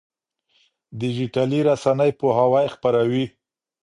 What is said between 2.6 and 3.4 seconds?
خپروي.